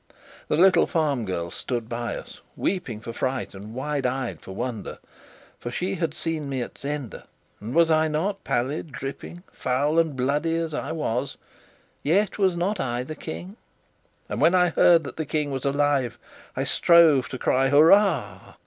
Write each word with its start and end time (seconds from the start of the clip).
The 0.47 0.57
little 0.57 0.87
farm 0.87 1.25
girl 1.25 1.51
stood 1.51 1.87
by 1.87 2.15
us, 2.15 2.41
weeping 2.57 3.01
for 3.01 3.13
fright 3.13 3.53
and 3.53 3.75
wide 3.75 4.07
eyed 4.07 4.41
for 4.41 4.51
wonder; 4.55 4.97
for 5.59 5.69
she 5.69 5.93
had 5.93 6.15
seen 6.15 6.49
me 6.49 6.63
at 6.63 6.75
Zenda; 6.75 7.27
and 7.59 7.75
was 7.75 7.91
not 7.91 8.37
I, 8.37 8.39
pallid, 8.43 8.91
dripping, 8.91 9.43
foul, 9.51 9.99
and 9.99 10.15
bloody 10.15 10.55
as 10.55 10.73
I 10.73 10.91
was 10.91 11.37
yet 12.01 12.39
was 12.39 12.55
not 12.55 12.79
I 12.79 13.03
the 13.03 13.15
King? 13.15 13.57
And 14.27 14.41
when 14.41 14.55
I 14.55 14.69
heard 14.69 15.03
that 15.03 15.17
the 15.17 15.25
King 15.27 15.51
was 15.51 15.65
alive, 15.65 16.17
I 16.55 16.63
strove 16.63 17.29
to 17.29 17.37
cry 17.37 17.67
"Hurrah!" 17.69 18.55